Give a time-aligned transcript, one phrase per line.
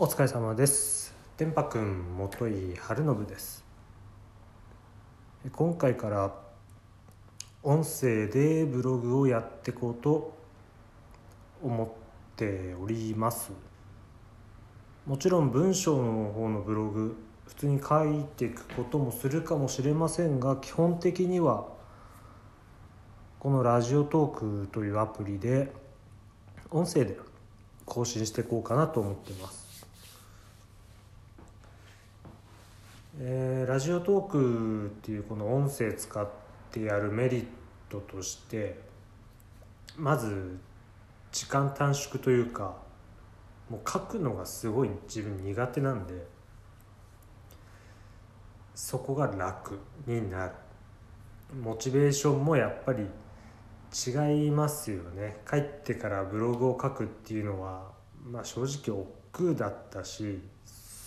[0.00, 1.12] お疲れ様です。
[1.36, 3.64] 電波くん元井春信です。
[5.50, 6.32] 今回から
[7.64, 10.38] 音声でブログをやっていこうと
[11.64, 11.88] 思っ
[12.36, 13.50] ております。
[15.04, 17.16] もちろん文章の方のブログ
[17.48, 21.66] 普通に書いていくこともするかもしれませんが基本的には
[23.40, 25.72] このラジオトークというアプリで
[26.70, 27.18] 音声で
[27.84, 29.67] 更新していこうかなと思ってます。
[33.20, 36.28] えー、ラジオトークっていうこの音声使っ
[36.70, 37.46] てやるメリッ
[37.88, 38.78] トとして
[39.96, 40.56] まず
[41.32, 42.76] 時間短縮というか
[43.68, 46.14] もう書くのがすごい自分苦手なんで
[48.72, 50.52] そこが楽になる。
[51.60, 53.06] モチベーションもやっぱり
[54.06, 55.38] 違いますよね。
[55.48, 57.90] 帰ってからブログを書くっていうのは
[58.24, 60.40] まあ正直億劫だったし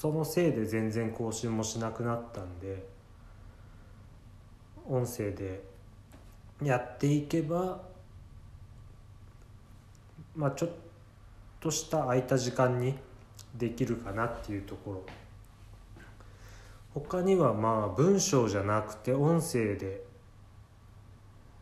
[0.00, 2.86] そのせいで全然更新もしなくなったんで
[4.88, 5.62] 音声で
[6.62, 7.82] やっていけば
[10.34, 10.70] まあちょっ
[11.60, 12.94] とした空いた時間に
[13.54, 15.02] できるかなっていうところ。
[16.94, 20.02] 他にはまあ文章じゃなくて音声で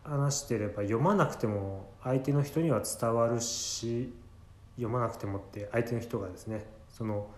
[0.05, 4.15] 話してれば読まなくても相手の人には伝わるし
[4.77, 7.29] 読まなくてもって相手の人がですねその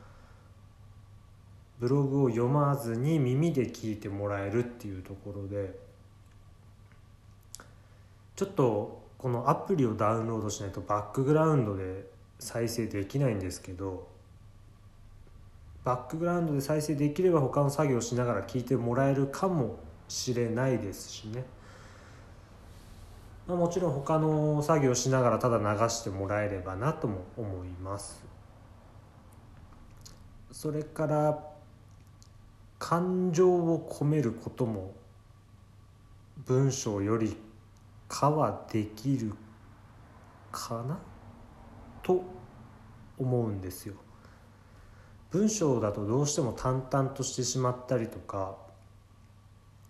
[1.80, 5.74] ブログを読まずに耳で聞いてもらえるっていうところで
[8.36, 12.04] ちょっとこのアプリをダウンロードしないとバックグラウンドで
[12.38, 14.08] 再生できないんですけど
[15.82, 21.44] バックグラウンドで再生できれば他の作業しながら聞いてもらえるかもしれないですしね、
[23.46, 28.22] まあ、もちろん他の作業しながらただ流してもらえればなとも思います。
[30.52, 31.49] それから
[32.80, 34.94] 感情を込めることも
[36.46, 37.36] 文章より
[38.08, 39.34] かはできる
[40.50, 40.98] かな？
[42.02, 42.24] と
[43.18, 43.94] 思うんですよ。
[45.30, 48.56] 文章だとどうしても淡々としてしまったりとか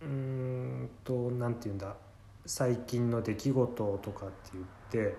[0.02, 1.94] うんと何て言うんだ？
[2.44, 4.64] 最近の出来事とかって言っ
[5.08, 5.16] て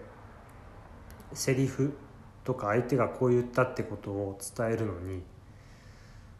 [1.33, 1.97] セリフ
[2.43, 5.23] とか相手がこう言ったってことを伝えるのに、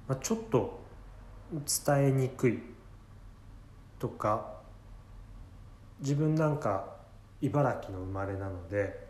[0.08, 0.81] まあ、ちょっと
[1.52, 2.60] 伝えにくい
[4.00, 4.54] とか
[6.00, 6.96] 自分なんか
[7.42, 9.08] 茨城の生まれなので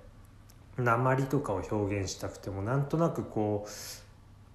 [0.78, 3.70] 鉛とかを表現したくてもなんとなくこう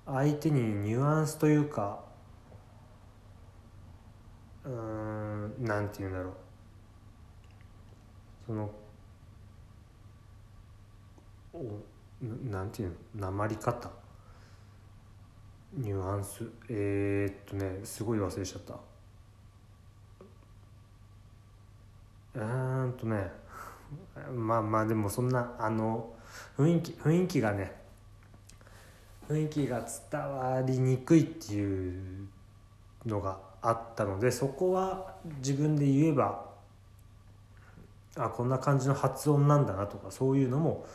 [0.07, 2.01] 相手にニュアンスというか
[4.65, 6.33] うんなんて言うんだろう。
[8.47, 8.71] その
[11.53, 11.61] お
[12.51, 13.31] なんていうの？
[13.31, 14.06] 鉛方。
[15.77, 18.75] ニュアンスえー、っとねすごい忘れちゃった
[22.35, 23.31] うーんとね
[24.35, 26.15] まあまあでもそんなあの
[26.57, 27.79] 雰囲気雰囲気がね
[29.29, 32.29] 雰囲気が伝わりにくいっていう
[33.05, 36.47] のがあったのでそこは自分で言えば
[38.17, 40.87] あこんな感じの発音なんだなとかそういうのも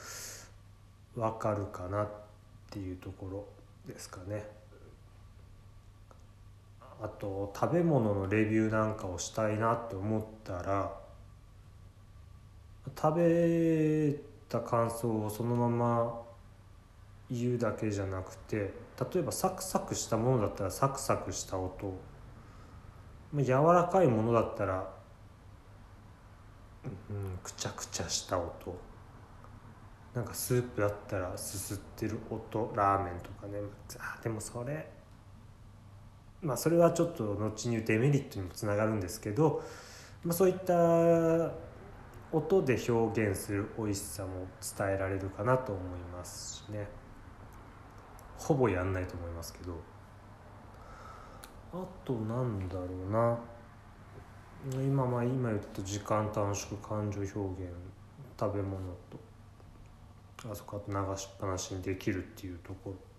[1.15, 2.09] 分かるかなっ
[2.71, 3.45] ていうところ
[3.85, 4.60] ですかね。
[7.03, 10.93] あと食べ物のレビューなんかをしたいなって思ったら
[12.95, 14.15] 食べ
[14.49, 16.21] た感想をそのまま
[17.29, 18.73] 言うだけじゃなくて
[19.13, 21.93] 例えばサクサクしたものだったらサクサクした音
[23.35, 24.87] 柔らかいものだったら、
[26.83, 28.77] うん、くちゃくちゃした音
[30.13, 33.59] なんかスープだったらすすってる音ラーメンとかね。
[33.97, 35.00] あでもそれ
[36.41, 39.63] まあ、それはちょっと後に言うデメリットにもつながるんですけど、
[40.23, 41.51] まあ、そういった
[42.31, 44.47] 音で表現する美味しさも
[44.77, 46.87] 伝えられるかなと思いますしね。
[48.37, 49.75] ほぼやんないと思いますけど。
[51.73, 53.37] あとなんだろうな。
[54.83, 57.71] 今まあ今言った時間短縮感情表現
[58.39, 58.77] 食べ物
[59.09, 59.19] と
[60.51, 63.10] あそこあと流しっぱなしにできるっていうところ。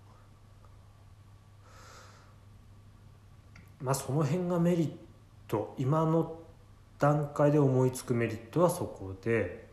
[3.82, 4.90] まあその辺がメリッ
[5.48, 6.36] ト今の
[6.98, 9.66] 段階で思いつくメリットはそこで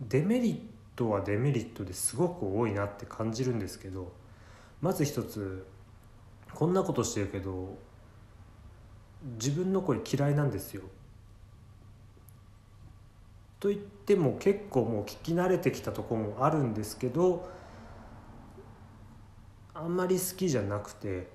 [0.00, 0.58] デメリッ
[0.96, 4.12] トはデメリットですごく多いなって感じるんですけど
[4.80, 5.64] まず一つ
[6.52, 7.78] こんなことしてるけど
[9.34, 10.82] 自分の声嫌いなんですよ。
[13.60, 17.48] と言っても結構もう聞き慣れてきたとこもあるんですけど
[19.72, 21.28] あんまり好きじゃなくて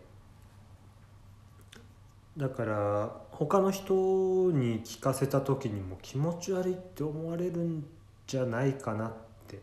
[2.38, 3.94] だから他の人
[4.52, 7.84] に聞かせた時にも気持ち悪いって思われるん
[8.28, 9.14] じゃないかなっ
[9.48, 9.60] て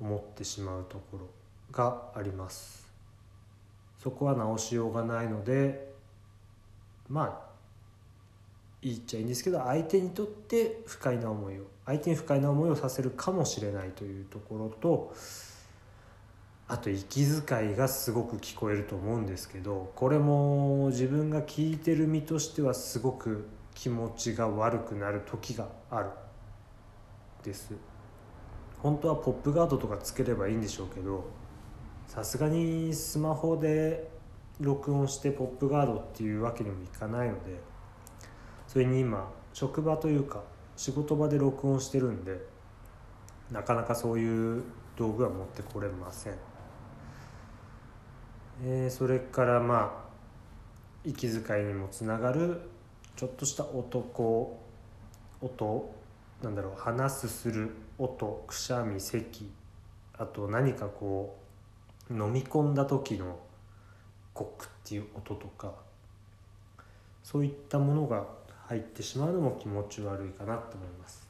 [0.00, 1.28] 思ってしまうところ
[1.72, 2.88] があります。
[4.00, 5.92] そこは直しようがないので
[7.08, 7.50] まあ
[8.80, 15.12] 言っちゃいいんですけど相手にとって不快な思いを相手に不快な思いをさせるかもしれないというところと
[16.70, 26.10] あと息遣いがすごく聞こえると思うんですけどこれも自分が聞いてる身としてはすごく気持ちが悪くなる時がある
[27.42, 27.74] です。
[28.78, 31.24] 本当はポップガードとかつければいいんでしょうけど
[32.06, 34.08] さすがにスマホで
[34.60, 37.60] 録音してポップガードっていうわけにもいかないので
[38.68, 40.42] それに今職場というか
[40.76, 42.38] 仕事場で録音してるんで
[43.50, 44.62] なかなかそういう
[44.96, 46.34] 道具は持ってこれません、
[48.62, 50.10] えー、それからまあ
[51.04, 52.60] 息遣いにもつながる
[53.16, 54.60] ちょっとした男
[55.40, 55.94] 音
[56.42, 59.50] なんだろう話すする音くしゃみ咳
[60.18, 61.38] あと何かこ
[62.10, 63.38] う飲み込んだ時の
[64.34, 65.72] ゴクっていう音とか
[67.22, 68.26] そういったものが
[68.66, 71.26] 入ってしまうのも気持ち悪いかなと思います。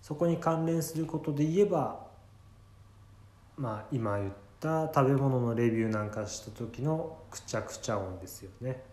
[0.00, 2.06] そこに関連することで言えば
[3.56, 4.32] まあ今言っ
[4.62, 8.84] た食べ物のレビューなんかした時のくちゃくちゃ音ですよね。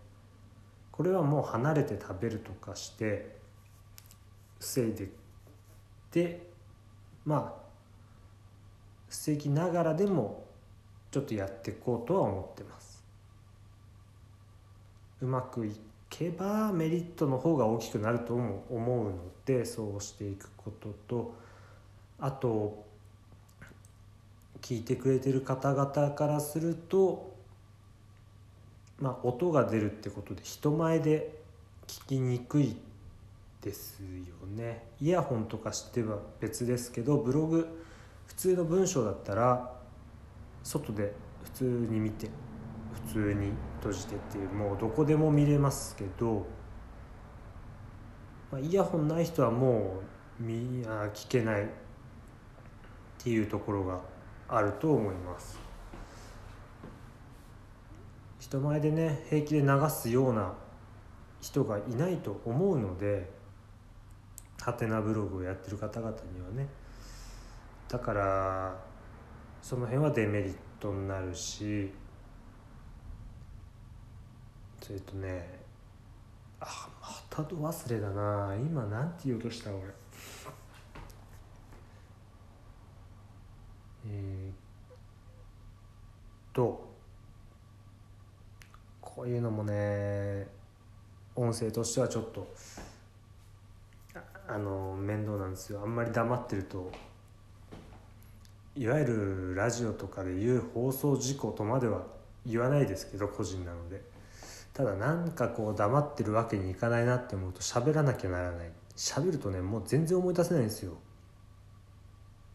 [0.90, 3.38] これはもう離れて食べるとかして
[4.58, 5.08] 防いで
[6.10, 6.50] で
[7.24, 7.62] まあ
[9.08, 10.44] 防ぎながらでも
[11.12, 13.04] ちょっとやっていこうとは思ってます。
[15.22, 15.72] うまくい
[16.08, 19.14] けばメリットの方が大きくなると思うの
[19.44, 21.34] でそうしていくことと
[22.18, 22.89] あと
[24.62, 27.34] 聞いてくれてる方々からすると
[28.98, 31.40] まあ音が出るってことで人前で
[31.86, 32.76] 聞きにくい
[33.62, 34.86] ですよね。
[35.00, 37.84] イヤホンとかしては別ですけどブログ
[38.26, 39.72] 普通の文章だったら
[40.62, 41.12] 外で
[41.44, 42.28] 普通に見て
[43.06, 46.46] 普通に閉じてっていうもうどこでも見れますけど、
[48.52, 50.00] まあ、イヤホンない人はも
[50.40, 51.66] う見あ聞けないっ
[53.18, 54.00] ていうところが
[54.52, 55.58] あると思います。
[58.40, 60.52] 人前でね平気で流すような
[61.40, 63.30] 人がいないと思うので
[64.60, 66.68] ハテナブログをやってる方々にはね。
[67.88, 68.76] だから
[69.62, 71.92] その辺はデメリットになるし
[74.90, 75.60] えっとね
[76.58, 78.54] あまたど忘れだな。
[78.56, 79.82] 今なんて言おうとした俺。
[84.06, 84.54] えー、っ
[86.52, 86.88] と
[89.00, 90.46] こういうのもね
[91.36, 92.52] 音声としてはちょっと
[94.48, 95.80] あの面倒なんですよ。
[95.82, 96.90] あんまり黙ってると
[98.76, 102.02] いわゆるラジオとかで言う放送事故とまでは
[102.46, 104.02] 言わないですけど個人なので。
[104.72, 108.70] ただなんかこう黙ってるわけにいかないなって思うと喋らなきゃならない。
[108.96, 110.92] 喋るとねもう全然思い出せないんですよ。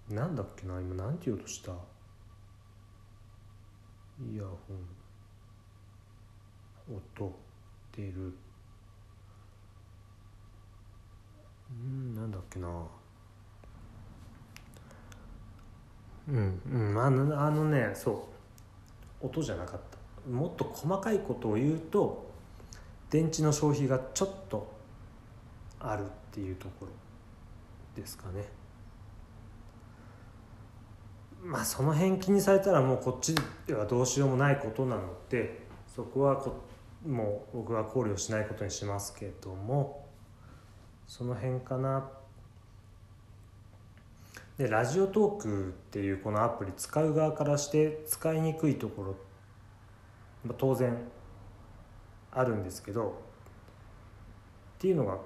[0.09, 1.71] なんだっけな今なんて言おうとした？
[1.71, 1.75] イ
[4.37, 4.49] ヤホ
[6.91, 6.95] ン。
[6.95, 7.39] 音
[7.91, 8.37] 出る。
[11.71, 12.67] うんなんだっけな。
[16.27, 18.29] うんうんあのあのねそ
[19.21, 19.25] う。
[19.25, 19.97] 音じゃなかった。
[20.29, 22.31] もっと細かいことを言うと
[23.09, 24.71] 電池の消費がちょっと
[25.79, 26.91] あるっていうところ
[27.99, 28.45] ですかね。
[31.55, 33.33] まあその辺気にされたらもうこっち
[33.65, 36.53] ではどうしようもないことなのでそこはこ
[37.07, 40.05] もう僕は考慮しないことにしますけども
[41.07, 42.09] その辺かな。
[44.57, 49.15] でラジオトークっていうこのアプリ使う側からして使いにくいところ
[50.43, 50.97] ま当然
[52.31, 53.21] あるんですけど
[54.77, 55.19] っていうのが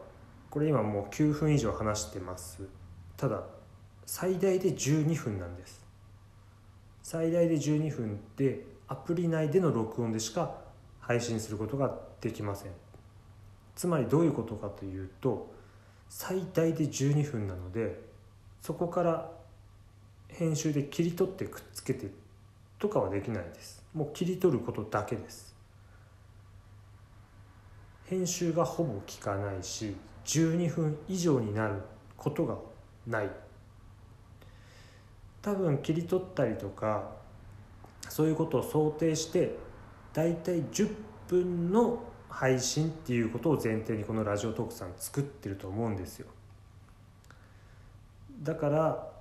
[0.52, 2.62] これ今もう9分以上話してます。
[3.18, 3.42] ただ
[4.06, 5.89] 最大で12分なんです。
[7.12, 10.58] 最大で12分でアプリ内での録音でしか
[11.00, 12.72] 配信することができません。
[13.76, 15.52] つまりどういうことかというと
[16.08, 18.00] 最大で12分なので
[18.62, 19.32] そこから
[20.28, 22.12] 編集で切り取ってくっつけて
[22.78, 23.84] とかはできないです。
[23.96, 25.56] もう切り取ることだけです。
[28.06, 31.82] 編集がほぼ効かないし12分以上になる
[32.16, 32.56] ことが
[33.08, 33.49] ない。
[35.42, 37.12] 多分切り取ったりとか
[38.10, 39.56] そういうことを想定して
[40.14, 40.94] だいたい10
[41.28, 46.28] 分の配信っていうことを前提にこのラジオトークさん作ってると思うんですよ。
[48.42, 49.12] だから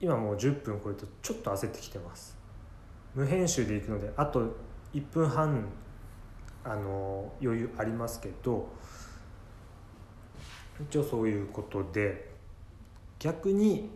[0.00, 2.36] 今もう10分超えるとちょっと焦ってきてます。
[3.14, 4.56] 無編集でいくのであと
[4.94, 5.66] 1分半
[6.64, 8.68] あの余裕ありますけど
[10.80, 12.30] 一応そういうことで
[13.18, 13.90] 逆に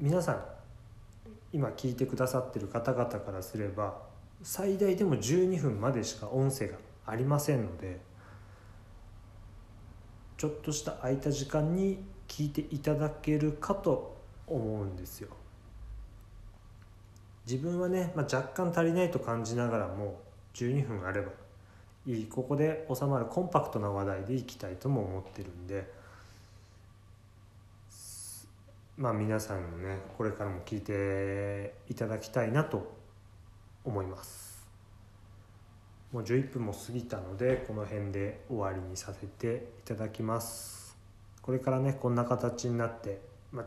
[0.00, 0.57] 皆さん
[1.52, 3.96] 今聞いてくださってる方々からすれば
[4.42, 6.76] 最大でも12分までしか音声が
[7.06, 8.00] ありませんので
[10.36, 15.28] ちょっとした空いた時間に聞いていただけるかと思うんですよ。
[17.46, 20.20] 自分はね、まあ、若干足りないと感じながらも
[20.54, 21.32] 12分あれば
[22.06, 25.90] いいここで収まるコンパクトな話題でいきたいとも思ってるんで
[28.98, 32.96] まあ皆さんのねこれからも聞いていただきたいなと
[33.84, 34.66] 思います。
[36.12, 40.98] もう11分も過ぎたのでこの辺で終わりにさせていただきます。
[41.42, 43.20] これからねこんな形になって、
[43.52, 43.66] まあ、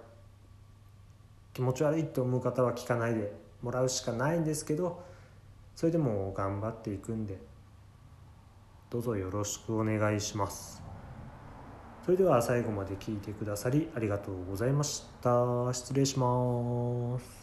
[1.53, 5.01] 気持ち悪いと思う方は聞かないでもらうしかないんですけど
[5.75, 7.39] それでも頑張っていくんで
[8.89, 10.90] どうぞよろしくお願いします。
[12.05, 15.71] それでは最後まで聞いてくださりありがとうございました。
[15.73, 17.40] 失礼します。